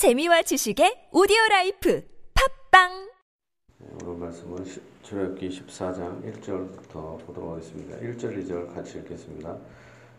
[0.00, 2.88] 재미와 지식의 오디오 라이프 팟빵
[3.80, 7.98] 네, 오늘 말씀은 시- 출애굽기 14장 1절부터 보도록 하겠습니다.
[7.98, 9.58] 1절, 2절 같이 읽겠습니다.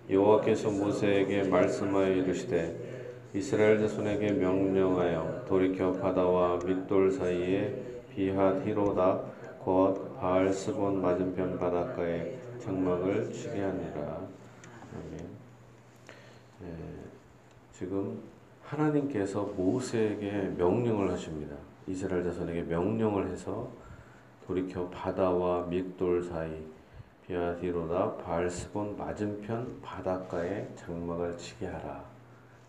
[0.07, 7.73] 여호와께서 모세에게 말씀하여 이르시되 이스라엘 자손에게 명령하여 돌이켜 바다와 믹돌 사이에
[8.14, 9.20] 비하히롯 앞
[9.61, 14.27] 곧 바알스본 맞은편 바닷가에 장막을 치게 하니라.
[14.93, 15.29] 아멘.
[16.66, 16.68] 예,
[17.73, 18.21] 지금
[18.72, 21.56] 하나님께서 모세에게 명령을 하십니다.
[21.88, 23.70] 이스라엘 자손에게 명령을 해서
[24.48, 26.66] 돌이켜 바다와 믹돌 사이
[27.28, 32.03] 비아디로다 바알스본 맞은편 바닷가에 장막을 치게 하라.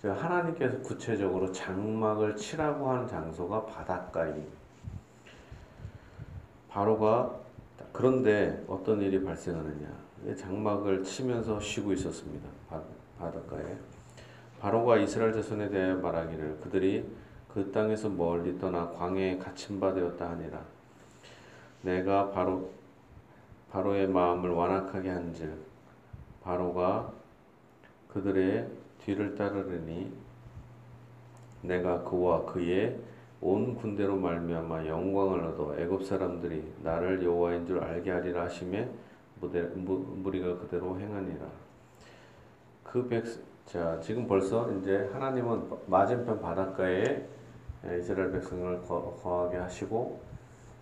[0.00, 4.52] 즉, 하나님께서 구체적으로 장막을 치라고 하는 장소가 바닷가입니다.
[6.68, 7.32] 바로가
[7.92, 10.02] 그런데 어떤 일이 발생하느냐?
[10.36, 12.48] 장막을 치면서 쉬고 있었습니다.
[12.68, 12.80] 바,
[13.18, 13.76] 바닷가에.
[14.62, 17.04] 바로가 이스라엘 자손에 대하여 말하기를 그들이
[17.52, 20.60] 그 땅에서 멀리 떠나 광야에 갇힌 바 되었다 하니라.
[21.82, 22.70] 내가 바로
[23.72, 25.52] 바로의 마음을 완악하게 한즉
[26.44, 27.12] 바로가
[28.10, 28.68] 그들의
[29.04, 30.12] 뒤를 따르리니
[31.62, 33.00] 내가 그와 그의
[33.40, 38.88] 온 군대로 말미암아 영광을 얻어 애굽 사람들이 나를 여호와인 줄 알게 하리라 하심에
[39.40, 41.71] 무리가 그대로 행하니라.
[42.84, 43.24] 그 백,
[43.66, 47.24] 자 지금 벌써 이제 하나님은 맞은편 바닷가에
[47.98, 50.20] 이스라엘 백성을 거, 거하게 하시고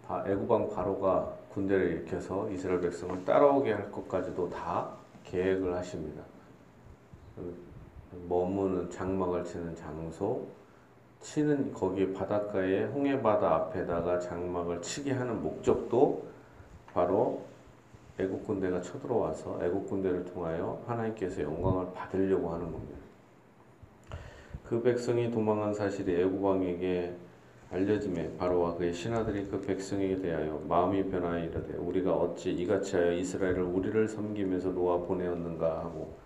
[0.06, 4.90] 바- 애굽왕 바로가 군대를 일으켜서 이스라엘 백성을 따라오게 할 것까지도 다
[5.24, 6.22] 계획을 하십니다.
[7.36, 7.54] 그
[8.28, 10.46] 머무는 장막을 치는 장소,
[11.20, 16.24] 치는 거기 바닷가에 홍해바다 앞에다가 장막을 치게 하는 목적도
[16.92, 17.42] 바로
[18.20, 22.98] 애국 군대가 쳐들어와서 애국 군대를 통하여 하나님께서 영광을 받으려고 하는 겁니다.
[24.64, 27.14] 그 백성이 도망한 사실이 애국 왕에게
[27.72, 33.62] 알려짐에 바로와 그의 신하들이 그 백성에게 대하여 마음이 변하여 이르되 우리가 어찌 이같이 하여 이스라엘을
[33.62, 36.16] 우리를 섬기면서 놓아 보내었는가 하고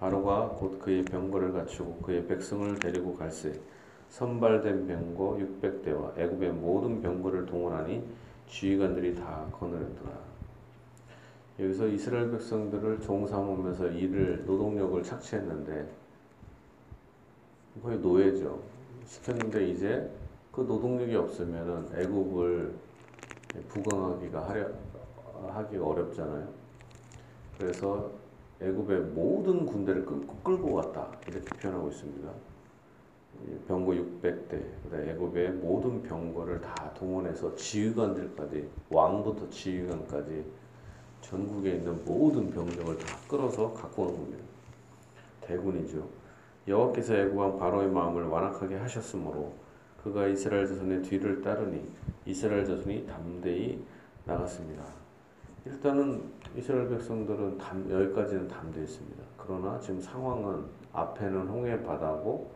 [0.00, 3.52] 바로가 곧 그의 병거를 갖추고 그의 백성을 데리고 갈새
[4.08, 8.02] 선발된 병거 600대와 애굽의 모든 병거를 동원하니
[8.48, 10.39] 지휘관들이 다 거느렸더라.
[11.60, 15.90] 여기서 이스라엘 백성들을 종 삼으면서 일을 노동력을 착취했는데
[17.82, 18.60] 거의 노예죠.
[19.04, 20.10] 시켰는데 이제
[20.52, 22.74] 그 노동력이 없으면은 애굽을
[23.68, 24.68] 부강하기가 하려
[25.48, 26.48] 하기가 어렵잖아요.
[27.58, 28.10] 그래서
[28.60, 32.30] 애굽의 모든 군대를 끌고, 끌고 갔다 이렇게 표현하고 있습니다.
[33.48, 40.44] 이 병거 600대, 그다음에 애굽의 모든 병거를 다 동원해서 지휘관들까지 왕부터 지휘관까지
[41.20, 44.44] 전국에 있는 모든 병력을 다 끌어서 갖고 오는 겁니다.
[45.42, 46.06] 대군이죠.
[46.68, 49.52] 여호와께서 애굽왕 바로의 마음을 완악하게 하셨으므로
[50.02, 51.84] 그가 이스라엘 자손의 뒤를 따르니
[52.24, 53.82] 이스라엘 자손이 담대히
[54.24, 54.84] 나갔습니다.
[55.66, 56.22] 일단은
[56.56, 59.22] 이스라엘 백성들은 담, 여기까지는 담대했습니다.
[59.36, 62.50] 그러나 지금 상황은 앞에는 홍해 바다고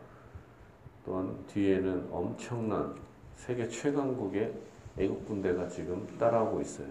[1.05, 2.95] 또한 뒤에는 엄청난
[3.35, 4.53] 세계 최강국의
[4.97, 6.87] 애국 군대가 지금 따라오고 있어요.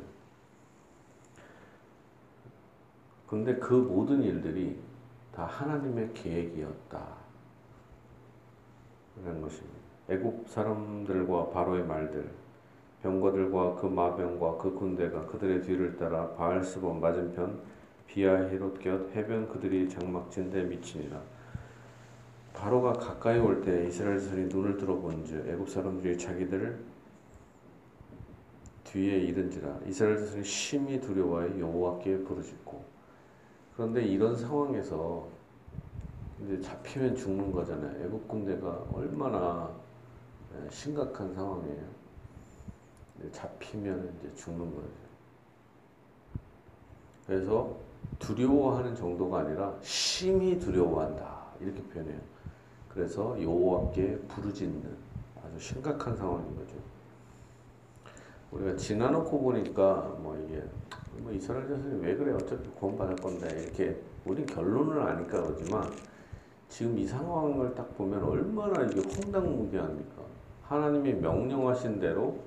[3.35, 4.79] 근데 그 모든 일들이
[5.35, 7.05] 다 하나님의 계획이었다.
[9.25, 9.77] 라는 것입니다.
[10.09, 12.31] 애국 사람들과 바로의 말들,
[13.03, 17.61] 병거들과 그 마병과 그 군대가 그들의 뒤를 따라 바알스본 맞은편
[18.07, 21.21] 비아히롯 곁 해변 그들이 장막진 데 미치니라.
[22.53, 26.79] 바로가 가까이 올 때 이스라엘 자손이 눈을 들어본즉 애국 사람들이 자기들을
[28.85, 32.94] 뒤에 이른지라 이스라엘 자손이 심히 두려워해 여호와께 부르짖고
[33.77, 35.27] 그런데 이런 상황에서
[36.45, 38.05] 이제 잡히면 죽는 거잖아요.
[38.05, 39.71] 애국 군대가 얼마나
[40.55, 41.83] 예, 심각한 상황이에요.
[43.33, 44.89] 잡히면 이제 죽는 거죠.
[47.27, 47.77] 그래서
[48.19, 52.21] 두려워하는 정도가 아니라 심히 두려워한다 이렇게 표현해요.
[52.89, 54.97] 그래서 여호와께 부르짖는
[55.43, 56.75] 아주 심각한 상황인 거죠.
[58.53, 60.63] 우리가 지나놓고 보니까 뭐 이게
[61.19, 65.91] 뭐 이스라엘 자손이 왜 그래 어차피 구원받을 건데 이렇게 우린 결론을 아니까 그러지만
[66.69, 70.23] 지금 이 상황을 딱 보면 얼마나 이게 황당무계합니까?
[70.63, 72.39] 하나님이 명령하신 대로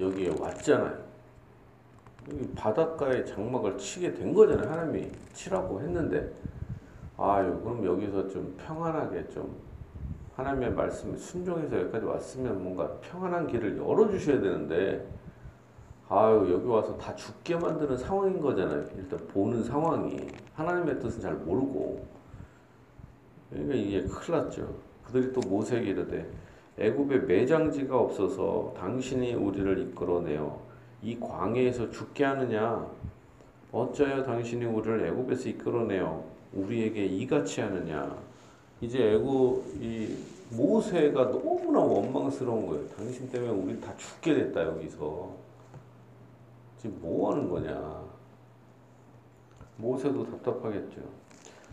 [0.00, 1.06] 여기에 왔잖아요.
[2.32, 4.68] 여기 바닷가에 장막을 치게 된 거잖아요.
[4.68, 6.32] 하나님이 치라고 했는데
[7.16, 9.56] 아유 그럼 여기서 좀 평안하게 좀
[10.34, 15.06] 하나님의 말씀에 순종해서 여기까지 왔으면 뭔가 평안한 길을 열어주셔야 되는데
[16.08, 18.84] 아유 여기 와서 다 죽게 만드는 상황인 거잖아요.
[18.96, 22.06] 일단 보는 상황이 하나님의 뜻은 잘 모르고
[23.50, 24.68] 그러니까 이게 큰일 났죠.
[25.04, 26.30] 그들이 또 모세에게 이르되
[26.78, 30.60] 애굽에 매장지가 없어서 당신이 우리를 이끌어내어
[31.02, 32.86] 이 광야에서 죽게 하느냐?
[33.72, 38.16] 어쩌여 당신이 우리를 애굽에서 이끌어내어 우리에게 이같이 하느냐?
[38.80, 40.16] 이제 애굽 이
[40.50, 42.86] 모세가 너무나 원망스러운 거예요.
[42.90, 45.45] 당신 때문에 우리 다 죽게 됐다 여기서.
[46.86, 48.06] 지금 뭐 하는 거냐?
[49.76, 51.00] 모세도 답답하겠죠.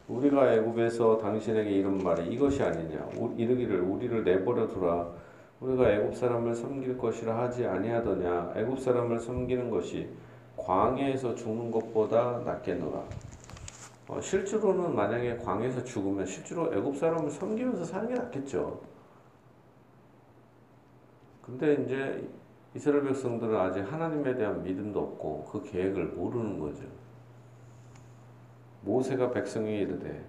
[0.07, 3.09] 우리가 애굽에서 당신에게 이런 말이 이것이 아니냐?
[3.37, 5.07] 이르기를 우리를 내버려 두라.
[5.61, 8.53] 우리가 애굽 사람을 섬길 것이라 하지 아니하더냐?
[8.57, 10.09] 애굽 사람을 섬기는 것이
[10.57, 13.03] 광야에서 죽는 것보다 낫겠노라
[14.09, 18.81] 어, 실제로는 만약에 광야에서 죽으면 실제로 애굽 사람을 섬기면서 사는 게 낫겠죠.
[21.41, 22.27] 근데 이제
[22.75, 26.83] 이스라엘 백성들은 아직 하나님에 대한 믿음도 없고 그 계획을 모르는 거죠
[28.81, 30.25] 모세가 백성에게 이르되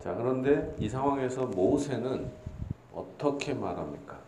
[0.00, 2.30] 자 그런데 이 상황에서 모세는
[2.92, 4.18] 어떻게 말합니까?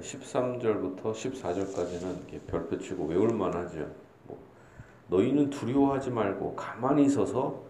[0.00, 3.86] 13절부터 14절까지는 별표 치고 외울 만 하죠.
[4.24, 4.38] 뭐,
[5.08, 7.62] 너희는 두려워하지 말고 가만히 서서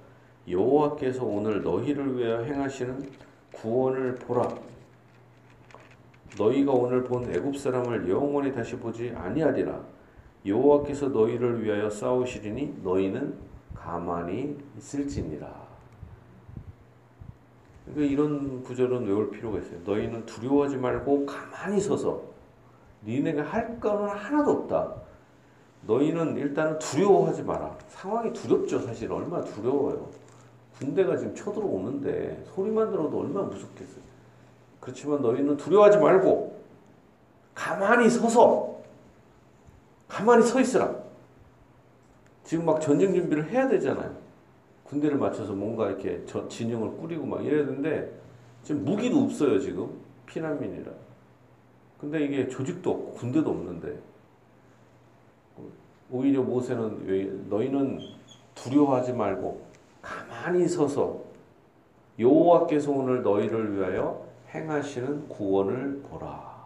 [0.48, 3.10] 여호와께서 오늘 너희를 위하여 행하시는
[3.52, 4.48] 구원을 보라.
[6.38, 9.80] 너희가 오늘 본 애굽 사람을 영원히 다시 보지 아니하리라.
[10.46, 13.34] 여호와께서 너희를 위하여 싸우시리니 너희는
[13.74, 15.68] 가만히 있을지니라.
[17.86, 19.80] 그러니까 이런 구절은 외울 필요가 있어요.
[19.84, 22.22] 너희는 두려워하지 말고 가만히 서서
[23.04, 24.94] 니네가 할 거는 하나도 없다.
[25.86, 27.76] 너희는 일단은 두려워하지 마라.
[27.88, 29.10] 상황이 두렵죠, 사실.
[29.10, 30.08] 얼마나 두려워요.
[30.78, 34.07] 군대가 지금 쳐들어오는데 소리만 들어도 얼마나 무섭겠어요.
[34.88, 36.58] 그렇지만 너희는 두려워하지 말고
[37.54, 38.78] 가만히 서서
[40.08, 40.94] 가만히 서 있으라.
[42.42, 44.16] 지금 막 전쟁 준비를 해야 되잖아요.
[44.84, 48.10] 군대를 맞춰서 뭔가 이렇게 진영을 꾸리고 막 이래야 되는데
[48.62, 49.90] 지금 무기도 없어요, 지금.
[50.24, 50.90] 피난민이라.
[52.00, 53.98] 근데 이게 조직도 없고 군대도 없는데
[56.10, 58.00] 오히려 모세는 너희는
[58.54, 59.60] 두려워하지 말고
[60.00, 61.20] 가만히 서서
[62.18, 66.58] 여호와께서 오늘 너희를 위하여 행하시는 구원을 보라.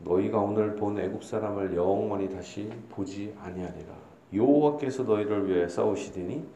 [0.00, 3.94] 너희가 오늘 본 애굽 사람을 영원히 다시 보지 아니하리라.
[4.32, 6.46] 여호와께서 너희를 위해 싸우시리니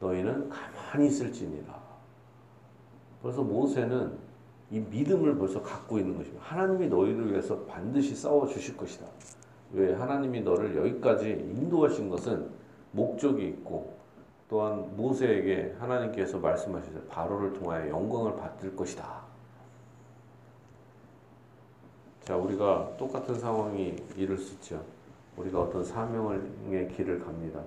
[0.00, 1.78] 너희는 가만히 있을지니라.
[3.22, 4.18] 그래서 모세는
[4.70, 6.42] 이 믿음을 벌써 갖고 있는 것입니다.
[6.42, 9.06] 하나님이 너희를 위해서 반드시 싸워 주실 것이다.
[9.72, 12.48] 왜 하나님이 너를 여기까지 인도하신 것은
[12.92, 13.99] 목적이 있고
[14.50, 19.20] 또한 모세에게 하나님께서 말씀하시되 바로를 통하여 영광을 받을 것이다.
[22.24, 24.84] 자, 우리가 똑같은 상황이 이룰 수 있죠.
[25.36, 27.62] 우리가 어떤 사명의 길을 갑니다.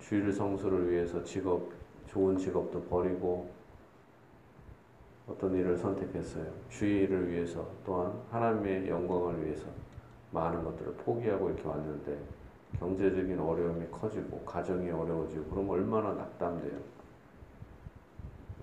[0.00, 1.68] 주일 성수를 위해서 직업,
[2.06, 3.50] 좋은 직업도 버리고
[5.28, 6.46] 어떤 일을 선택했어요.
[6.70, 9.66] 주의를 위해서 또한 하나님의 영광을 위해서
[10.30, 12.18] 많은 것들을 포기하고 이렇게 왔는데
[12.78, 16.78] 경제적인 어려움이 커지고 가정이 어려워지고 그럼 얼마나 낙담돼요.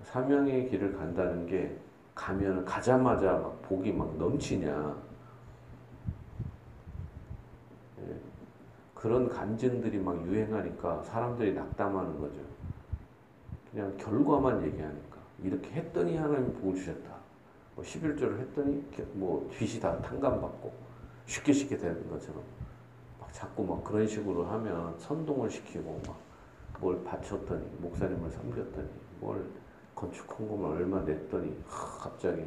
[0.04, 1.78] 사명의 길을 간다는 게
[2.16, 4.98] 가면 가자마자 막 복이 막 넘치냐.
[8.02, 8.16] 예.
[8.94, 12.40] 그런 간증들이 막 유행하니까 사람들이 낙담하는 거죠.
[13.72, 15.18] 그냥 결과만 얘기하니까.
[15.44, 17.16] 이렇게 했더니 하나님 복을 주셨다.
[17.76, 18.84] 뭐 11조를 했더니
[19.14, 20.72] 뭐 빚이 다 탕감받고
[21.26, 22.61] 쉽게 쉽게 되는 것처럼 막
[23.32, 26.32] 자꾸 막 그런 식으로 하면 선동을 시키고 막
[26.82, 29.46] 뭘 바쳤더니 목사님을 섬겼더니 뭘
[29.94, 32.44] 건축 헌금을 얼마 냈더니 갑자기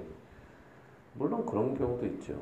[1.14, 2.37] 물론 그런 경우도 있죠.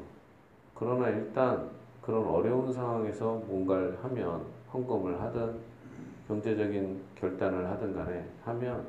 [0.75, 1.71] 그러나 일단
[2.01, 5.61] 그런 어려운 상황에서 뭔가를 하면 헌금을 하든
[6.27, 8.87] 경제적인 결단을 하든 간에 하면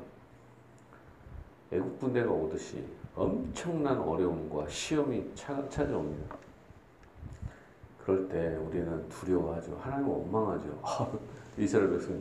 [1.70, 2.82] 애국 군대가 오듯이
[3.14, 6.36] 엄청난 어려움과 시험이 차, 찾아옵니다.
[8.04, 9.78] 그럴 때 우리는 두려워하죠.
[9.80, 10.80] 하나님 원망하죠.
[11.58, 12.20] 이스라엘 백성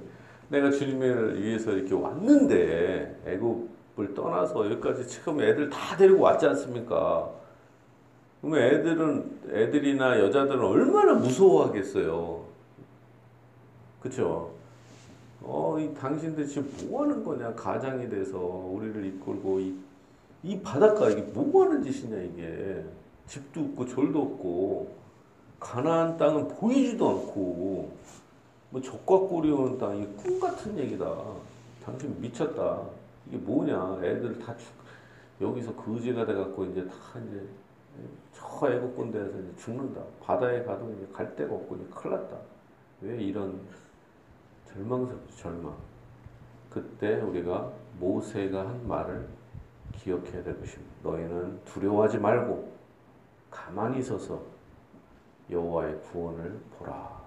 [0.50, 7.30] 내가 주님을 위해서 이렇게 왔는데 애국 을 떠나서 여기까지 지금 애들 다 데리고 왔지 않습니까?
[8.42, 12.44] 그러면 애들은 애들이나 여자들은 얼마나 무서워하겠어요.
[14.00, 14.52] 그렇죠?
[15.44, 17.54] 어, 이 당신들 지금 뭐 하는 거냐?
[17.54, 19.76] 가장이 돼서 우리를 이끌고 이,
[20.42, 22.84] 이 바닷가 이게 뭐 하는 짓이냐 이게
[23.28, 25.03] 집도 없고 졸도 없고
[25.64, 27.92] 가나안 땅은 보이지도 않고
[28.70, 31.16] 뭐 적과 꿀이 오는 땅 이게 꿈 같은 얘기다.
[31.86, 32.82] 당신 미쳤다.
[33.28, 34.00] 이게 뭐냐?
[34.04, 34.68] 애들 다 죽,
[35.42, 37.48] 여기서 거지가 돼갖고 이제 다 이제
[38.34, 40.02] 저 애국군대에서 이제 죽는다.
[40.22, 42.38] 바다에 가도 이제 갈 데가 없고 이제 큰일 났다.
[43.02, 43.60] 왜 이런
[44.66, 45.76] 절망스럽죠, 절망.
[46.70, 49.28] 그때 우리가 모세가 한 말을
[49.94, 50.92] 기억해야 될 것입니다.
[51.04, 52.72] 너희는 두려워하지 말고
[53.52, 54.53] 가만히 서서
[55.50, 57.22] 여호와의 구원을 보라.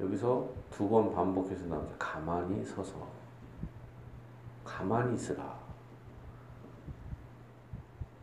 [0.00, 1.94] 여기서 두 번 반복해서 나옵니다.
[1.98, 3.06] 가만히 서서
[4.64, 5.56] 가만히 있으라.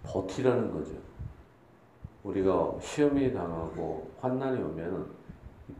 [0.03, 0.93] 버티라는 거죠.
[2.23, 5.11] 우리가 시험이 당하고 환난이 오면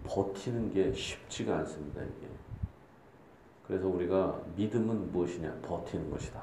[0.06, 2.01] 버티는 게 쉽지가 않습니다.
[2.01, 2.28] 이게.
[3.68, 5.54] 그래서 우리가 믿음은 무엇이냐?
[5.62, 6.42] 버티는 것이다.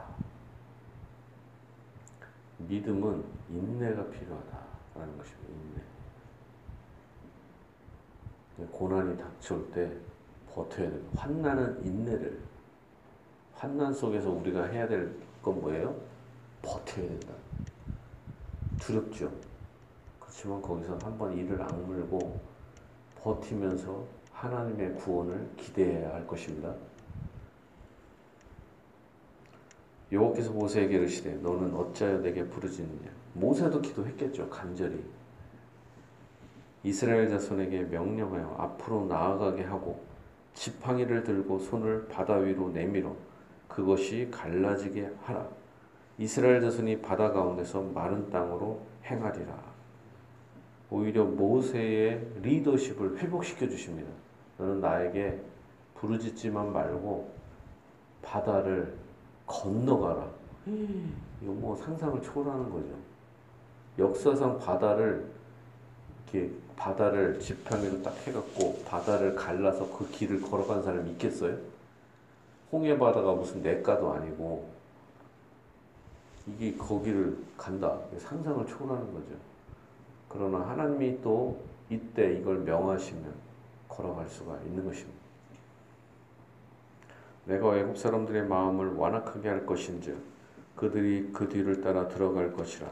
[2.59, 4.66] 믿음은 인내가 필요하다
[4.99, 5.83] 라는 것입니다.
[8.59, 8.67] 인내.
[8.71, 9.93] 고난이 닥쳐올 때
[10.55, 11.21] 버텨야 됩니다.
[11.23, 12.41] 환난은 인내를
[13.55, 15.95] 환난 속에서 우리가 해야 될 건 뭐예요?
[16.61, 17.33] 버텨야 된다.
[18.81, 19.33] 두렵죠.
[20.19, 22.41] 그렇지만 거기서 한번 이를 악물고
[23.23, 26.75] 버티면서 하나님의 구원을 기대해야 할 것입니다.
[30.13, 33.11] 여호와께서 모세에게 이르시되 너는 어찌하여 내게 부르짖느냐?
[33.35, 35.03] 모세도 기도했겠죠 간절히.
[36.83, 40.05] 이스라엘 자손에게 명령하여 앞으로 나아가게 하고
[40.55, 43.15] 지팡이를 들고 손을 바다 위로 내밀어
[43.69, 45.49] 그것이 갈라지게 하라.
[46.19, 49.77] 이스라엘 자손이 바다 가운데서 마른 땅으로 행하리라.
[50.89, 54.09] 오히려 모세의 리더십을 회복시켜 주십니다.
[54.57, 55.41] 너는 나에게
[55.95, 57.33] 부르짖지만 말고
[58.23, 58.95] 바다를
[59.47, 60.29] 건너가라.
[60.67, 62.89] 이거 뭐 상상을 초월하는 거죠.
[63.99, 65.31] 역사상 바다를
[66.33, 71.57] 이렇게 바다를 지팡이로 딱 해갖고 바다를 갈라서 그 길을 걸어간 사람이 있겠어요?
[72.73, 74.69] 홍해 바다가 무슨 내과도 아니고
[76.47, 77.99] 이게 거기를 간다.
[78.19, 79.35] 상상을 초월하는 거죠.
[80.29, 83.33] 그러나 하나님이 또 이때 이걸 명하시면
[83.89, 85.16] 걸어갈 수가 있는 것입니다.
[87.47, 90.17] 내가 애굽 사람들의 마음을 완악하게 할 것인즉
[90.77, 92.87] 그들이 그 뒤를 따라 들어갈 것이라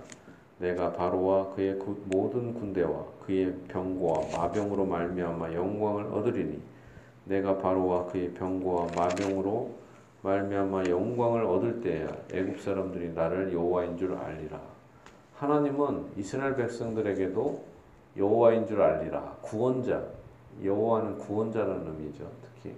[0.58, 6.60] 내가 바로와 그의 모든 군대와 그의 병고와 마병으로 말미암아 영광을 얻으리니
[7.26, 9.74] 내가 바로와 그의 병고와 마병으로
[10.22, 14.74] 말미암아 영광을 얻을 때야 애굽 사람들이 나를 여호와인 줄 알리라
[15.36, 17.74] 하나님은 이스라엘 백성들에게도
[18.16, 19.36] 여호와인 줄 알리라.
[19.42, 20.02] 구원자.
[20.62, 22.30] 여호와는 구원자라는 의미죠.
[22.42, 22.74] 특히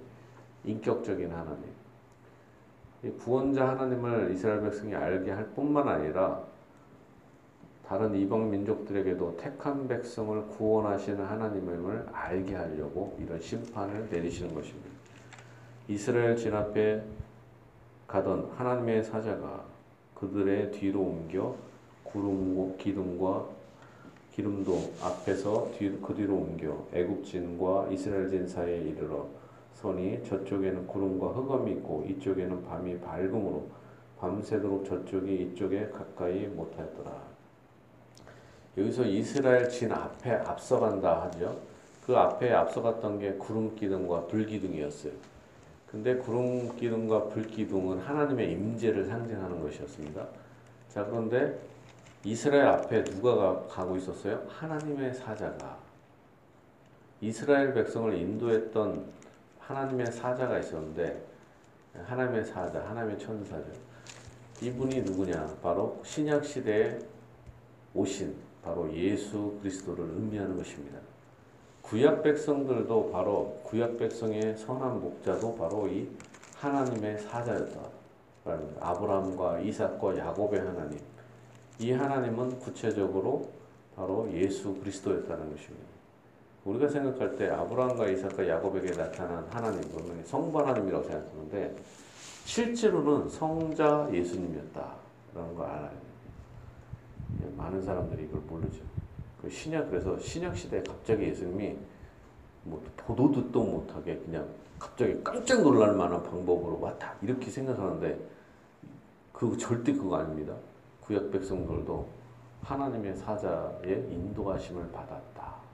[0.67, 1.65] 인격적인 하나님.
[3.19, 6.43] 구원자 하나님을 이스라엘 백성이 알게 할 뿐만 아니라
[7.87, 14.91] 다른 이방 민족들에게도 택한 백성을 구원하시는 하나님임을 알게 하려고 이런 심판을 내리시는 것입니다.
[15.89, 17.03] 이스라엘 진 앞에
[18.09, 19.65] 가던 하나님의 사자가
[20.15, 21.55] 그들의 뒤로 옮겨
[22.03, 23.47] 구름과 기둥과
[24.33, 29.27] 기름도 앞에서 뒤, 그 뒤로 옮겨 애굽진과 이스라엘 진 사이에 이르러
[29.77, 33.69] 선이 저쪽에는 구름과 흑암이 있고 이쪽에는 밤이 밝음으로
[34.19, 37.13] 밤새도록 저쪽이 이쪽에 가까이 못하였더라.
[38.79, 41.59] 여기서 이스라엘 진 앞에 앞서간다 하죠.
[42.07, 45.13] 그 앞에 앞서갔던 게 구름 기둥과 불 기둥이었어요.
[45.91, 50.27] 근데 구름 기둥과 불 기둥은 하나님의 임재를 상징하는 것이었습니다.
[50.89, 51.59] 자, 그런데
[52.25, 54.43] 이스라엘 앞에 누가 가고 있었어요?
[54.49, 55.79] 하나님의 사자가.
[57.21, 59.05] 이스라엘 백성을 인도했던
[59.67, 61.25] 하나님의 사자가 있었는데,
[62.05, 63.71] 하나님의 사자, 하나님의 천사죠.
[64.63, 65.59] 이분이 누구냐?
[65.63, 66.99] 바로 신약 시대에
[67.95, 70.99] 오신 바로 예수 그리스도를 의미하는 것입니다.
[71.83, 76.09] 구약 백성들도 바로 구약 백성의 선한 목자도 바로 이
[76.57, 77.81] 하나님의 사자였다.
[78.81, 80.99] 아브라함과 이삭과 야곱의 하나님.
[81.79, 83.51] 이 하나님은 구체적으로
[83.95, 85.96] 바로 예수 그리스도였다는 것입니다.
[86.67, 91.77] 우리가 생각할 때 아브라함과 이삭과 야곱에게 나타난 하나님, 은 성부 하나님이라고 생각하는데
[92.45, 97.51] 실제로는 성자 예수님이었다라는 걸 알아야 돼요.
[97.57, 98.83] 많은 사람들이 이걸 모르죠.
[99.41, 101.77] 그 신약 그래서 신약 시대에 갑자기 예수님이
[102.65, 104.47] 뭐 보도 듣도 못하게 그냥
[104.79, 108.19] 갑자기 깜짝 놀랄 만한 방법으로 왔다 이렇게 생각하는데
[109.33, 110.53] 그 절대 그거 아닙니다.
[111.01, 112.09] 구약 백성들도
[112.63, 115.66] 하나님의 사자의 인도하심을 받았다.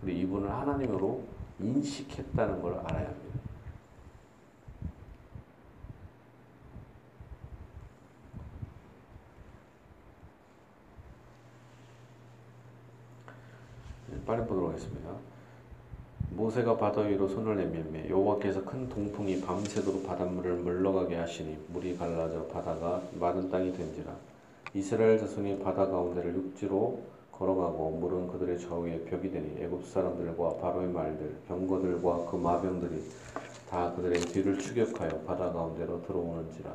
[0.00, 1.22] 근데 이분을 하나님으로
[1.60, 3.40] 인식했다는 걸 알아야 합니다.
[14.10, 15.10] 네, 빨리 보도록 하겠습니다.
[16.30, 23.02] 모세가 바다 위로 손을 내밀매 여호와께서 큰 동풍이 밤새도록 바닷물을 물러가게 하시니 물이 갈라져 바다가
[23.18, 24.14] 마른 땅이 된지라
[24.74, 27.00] 이스라엘 자손이 바다 가운데를 육지로
[27.38, 33.02] 걸어가고 물은 그들의 좌우에 벽이 되니 애굽 사람들과 바로의 말들 병거들과 그 마병들이
[33.68, 36.72] 다 그들의 뒤를 추격하여 바다 가운데로 들어오는지라.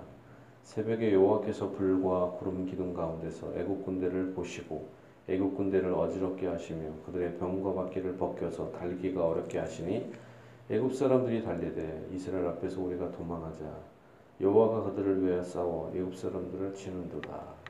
[0.64, 4.88] 새벽에 여호와께서 불과 구름 기둥 가운데서 애국 군대를 보시고
[5.28, 10.12] 애국 군대를 어지럽게 하시며 그들의 병과 바퀴를 벗겨서 달기가 어렵게 하시니
[10.70, 13.66] 애굽 사람들이 달리되 이스라엘 앞에서 우리가 도망하자.
[14.40, 17.61] 여호와가 그들을 위하여 싸워 애굽 사람들을 치는도다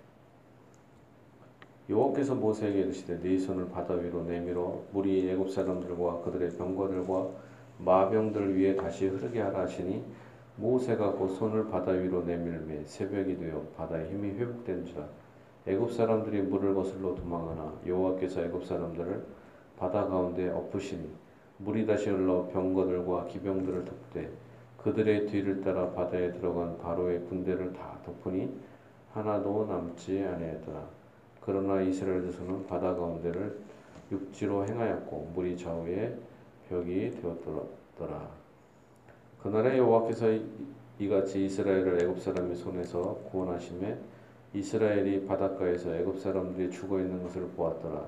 [1.91, 7.27] 여호와께서 모세에게 이르시되 네 손을 바다 위로 내밀어 물이 애굽 사람들과 그들의 병거들과
[7.79, 10.01] 마병들 위에 다시 흐르게 하라 하시니
[10.55, 15.05] 모세가 곧 손을 바다 위로 내밀매 새벽이 되어 바다의 힘이 회복된지라
[15.67, 19.25] 애굽 사람들이 물을 거슬러 도망하나 여호와께서 애굽 사람들을
[19.77, 21.10] 바다 가운데 엎으시니
[21.57, 24.31] 물이 다시 흘러 병거들과 기병들을 덮되
[24.77, 28.50] 그들의 뒤를 따라 바다에 들어간 바로의 군대를 다 덮으니
[29.13, 31.00] 하나도 남지 아니하더라.
[31.41, 33.60] 그러나 이스라엘 자손은 바다 가운데를
[34.12, 36.15] 육지로 행하였고 물이 좌우에
[36.69, 38.29] 벽이 되었더라.
[39.41, 40.27] 그날에 여호와께서
[41.00, 43.98] 이같이 이스라엘을 애굽 사람의 손에서 구원하심에
[44.53, 48.05] 이스라엘이 바닷가에서 애굽 사람들이 죽어 있는 것을 보았더라.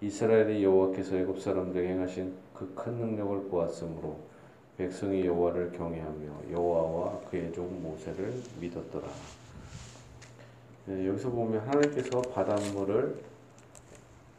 [0.00, 4.16] 이스라엘이 여호와께서 애굽 사람들에게 행하신 그 큰 능력을 보았으므로
[4.76, 9.08] 백성이 여호와를 경외하며 여호와와 그의 종 모세를 믿었더라.
[10.84, 13.16] 네, 여기서 보면 하나님께서 바닷물을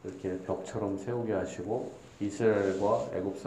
[0.03, 3.37] 이렇게 벽처럼 세우게 하시고 이스라엘과 애굽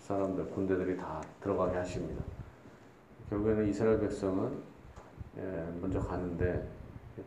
[0.00, 2.22] 사람들 군대들이 다 들어가게 하십니다.
[3.28, 4.56] 결국에는 이스라엘 백성은
[5.36, 5.42] 예,
[5.82, 6.66] 먼저 가는데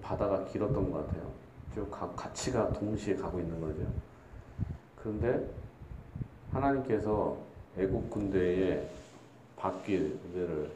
[0.02, 1.32] 바다가 길었던 것 같아요.
[1.76, 3.82] 쭉 같이가 동시에 가고 있는 거죠.
[4.96, 5.48] 그런데
[6.52, 7.38] 하나님께서
[7.78, 8.90] 애국 군대의
[9.58, 10.72] 바퀴를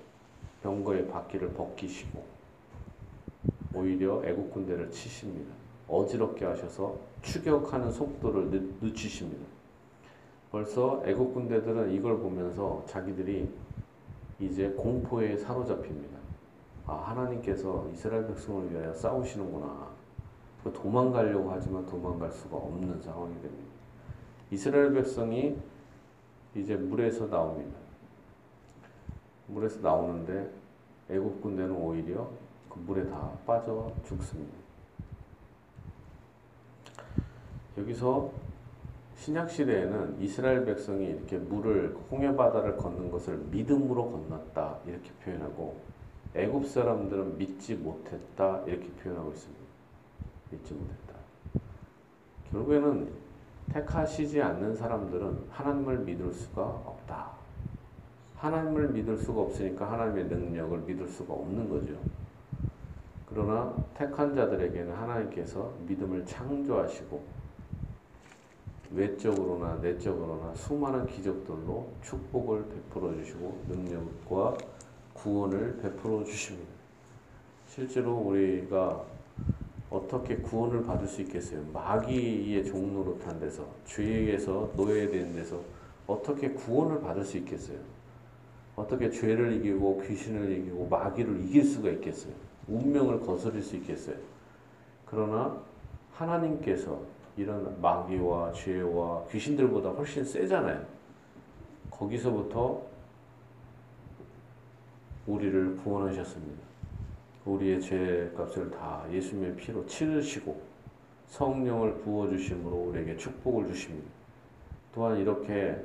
[0.61, 2.32] 병거의 바퀴를 벗기시고
[3.73, 5.53] 오히려 애국 군대를 치십니다.
[5.87, 8.49] 어지럽게 하셔서 추격하는 속도를
[8.81, 9.43] 늦, 추십니다
[10.51, 13.49] 벌써 애국 군대들은 이걸 보면서 자기들이
[14.39, 16.17] 이제 공포에 사로잡힙니다.
[16.85, 19.87] 아, 하나님께서 이스라엘 백성을 위하여 싸우시는구나.
[20.63, 23.71] 그 도망가려고 하지만 도망갈 수가 없는 상황이 됩니다.
[24.51, 25.57] 이스라엘 백성이
[26.55, 27.77] 이제 물에서 나옵니다.
[29.47, 30.51] 물에서 나오는데
[31.09, 32.29] 애국 군대는 오히려
[32.73, 34.57] 그 물에 다 빠져 죽습니다.
[37.77, 38.31] 여기서
[39.15, 45.81] 신약 시대에는 이스라엘 백성이 이렇게 물을 홍해 바다를 걷는 것을 믿음으로 건넜다 이렇게 표현하고
[46.35, 49.63] 애굽 사람들은 믿지 못했다 이렇게 표현하고 있습니다.
[50.51, 51.13] 믿지 못했다.
[52.51, 53.11] 결국에는
[53.71, 57.31] 택하시지 않는 사람들은 하나님을 믿을 수가 없다.
[58.37, 61.93] 하나님을 믿을 수가 없으니까 하나님의 능력을 믿을 수가 없는 거죠.
[63.33, 67.23] 그러나 택한 자들에게는 하나님께서 믿음을 창조하시고
[68.91, 74.57] 외적으로나 내적으로나 수많은 기적들로 축복을 베풀어 주시고 능력과
[75.15, 76.69] 구원을 베풀어 주십니다.
[77.67, 79.03] 실제로 우리가
[79.89, 81.63] 어떻게 구원을 받을 수 있겠어요?
[81.73, 85.59] 마귀의 종노릇한 데서 죄에서 노예된 데서
[86.05, 87.79] 어떻게 구원을 받을 수 있겠어요?
[88.75, 92.33] 어떻게 죄를 이기고 귀신을 이기고 마귀를 이길 수가 있겠어요?
[92.67, 94.15] 운명을 거스릴 수 있겠어요?
[95.05, 95.57] 그러나
[96.13, 96.99] 하나님께서
[97.35, 100.85] 이런 마귀와 죄와 귀신들보다 훨씬 세잖아요.
[101.89, 102.81] 거기서부터
[105.27, 106.61] 우리를 구원하셨습니다.
[107.45, 110.61] 우리의 죄 값을 다 예수님의 피로 치르시고
[111.27, 114.09] 성령을 부어주심으로 우리에게 축복을 주십니다.
[114.93, 115.83] 또한 이렇게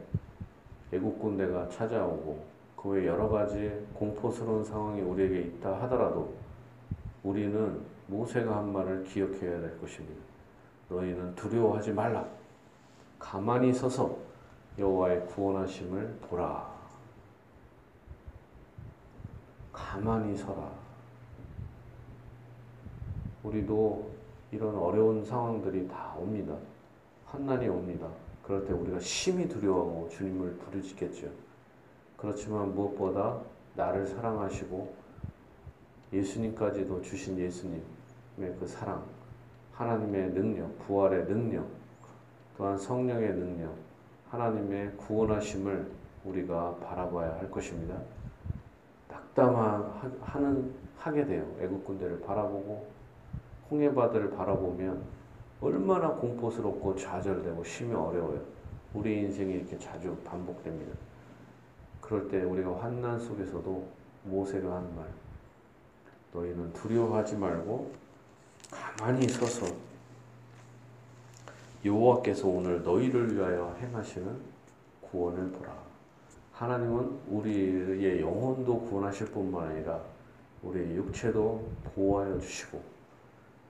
[0.92, 6.32] 애국 군대가 찾아오고 그 외 여러 가지 공포스러운 상황이 우리에게 있다 하더라도
[7.22, 10.20] 우리는 모세가 한 말을 기억해야 될 것입니다.
[10.88, 12.26] 너희는 두려워하지 말라.
[13.18, 14.16] 가만히 서서
[14.78, 16.78] 여호와의 구원하심을 보라.
[19.72, 20.70] 가만히 서라.
[23.42, 24.11] 우리도
[24.50, 26.57] 이런 어려운 상황들이 다 옵니다.
[27.26, 28.09] 환난이 옵니다.
[28.42, 31.28] 그럴 때 우리가 심히 두려워하고 주님을 부르짖겠죠.
[32.16, 33.38] 그렇지만 무엇보다
[33.74, 34.94] 나를 사랑하시고
[36.12, 37.82] 예수님까지도 주신 예수님의
[38.58, 39.04] 그 사랑,
[39.72, 41.66] 하나님의 능력, 부활의 능력,
[42.56, 43.74] 또한 성령의 능력,
[44.30, 45.90] 하나님의 구원하심을
[46.24, 47.96] 우리가 바라봐야 할 것입니다.
[49.08, 51.46] 낙담하는 하게 돼요.
[51.60, 52.88] 애국 군대를 바라보고
[53.70, 55.02] 홍해 바다를 바라보면
[55.60, 58.40] 얼마나 공포스럽고 좌절되고 심히 어려워요.
[58.94, 60.92] 우리 인생이 이렇게 자주 반복됩니다.
[62.00, 63.86] 그럴 때 우리가 환난 속에서도
[64.24, 65.06] 모세가 한 말,
[66.32, 67.92] 너희는 두려워하지 말고
[68.70, 69.66] 가만히 서서
[71.84, 74.36] 여호와께서 오늘 너희를 위하여 행하시는
[75.00, 75.74] 구원을 보라.
[76.52, 80.00] 하나님은 우리의 영혼도 구원하실 뿐만 아니라
[80.62, 82.82] 우리의 육체도 보호하여 주시고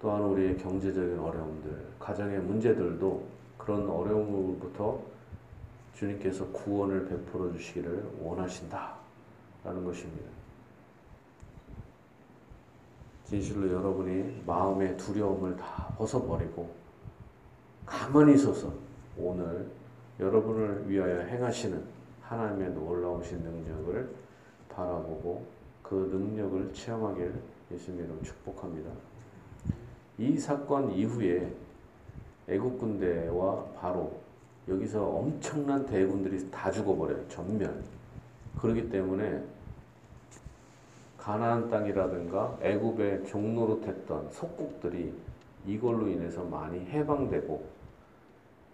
[0.01, 3.27] 또한 우리의 경제적인 어려움들, 가정의 문제들도
[3.59, 5.01] 그런 어려움으로부터
[5.95, 8.97] 주님께서 구원을 베풀어 주시기를 원하신다.
[9.65, 10.38] 라는 것입니다.
[13.29, 16.71] 진실로 여러분이 마음의 두려움을 다 벗어버리고
[17.85, 18.73] 가만히 있어서
[19.19, 19.69] 오늘
[20.19, 21.83] 여러분을 위하여 행하시는
[22.23, 24.15] 하나님의 놀라우신 능력을
[24.71, 25.45] 바라보고
[25.83, 27.35] 그 능력을 체험하길
[27.71, 28.91] 예수님 이름 축복합니다.
[30.17, 31.53] 이 사건 이후에
[32.49, 34.21] 애국 군대와 바로
[34.67, 37.29] 여기서 엄청난 대군들이 다 죽어버려요.
[37.29, 37.83] 전멸.
[38.57, 39.45] 그렇기 때문에
[41.19, 45.13] 가나안 땅이라든가 애굽의 종노릇했던 속국들이
[45.67, 47.65] 이걸로 인해서 많이 해방되고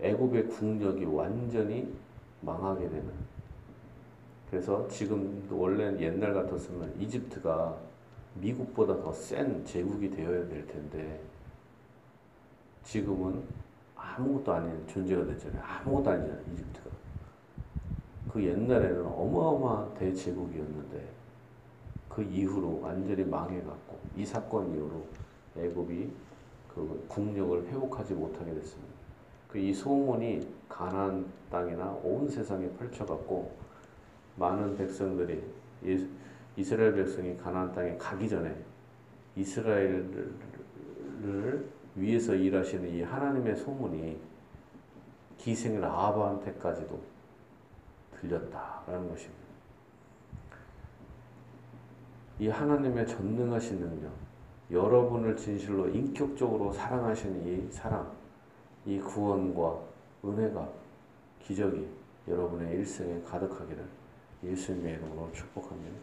[0.00, 1.92] 애굽의 국력이 완전히
[2.42, 3.10] 망하게 되는.
[4.50, 7.76] 그래서 지금 원래는 옛날 같았으면 이집트가
[8.34, 11.20] 미국보다 더 센 제국이 되어야 될 텐데
[12.84, 13.42] 지금은
[13.96, 15.62] 아무것도 아닌 존재가 됐잖아요.
[15.62, 16.90] 아무것도 아니잖아요, 이집트가.
[18.32, 21.23] 그 옛날에는 어마어마한 대제국이었는데
[22.14, 25.04] 그 이후로 완전히 망해갔고 이 사건 이후로
[25.56, 26.10] 애굽이
[26.72, 28.94] 그 국력을 회복하지 못하게 됐습니다.
[29.48, 33.54] 그 이 소문이 가나안 땅이나 온 세상에 펼쳐갔고
[34.36, 35.44] 많은 백성들이
[36.56, 38.52] 이스라엘 백성이 가나안 땅에 가기 전에
[39.36, 40.34] 이스라엘을
[41.94, 44.18] 위해서 일하시는 이 하나님의 소문이
[45.38, 47.00] 기생 라합한테까지도
[48.20, 49.43] 들렸다라는 것입니다.
[52.38, 54.10] 이 하나님의 전능하신 능력,
[54.70, 58.10] 여러분을 진실로 인격적으로 사랑하시는 이 사랑,
[58.86, 59.78] 이 구원과
[60.24, 60.68] 은혜가
[61.42, 61.88] 기적이
[62.26, 63.84] 여러분의 일생에 가득하기를
[64.42, 65.96] 예수님의 이름으로 축복합니다.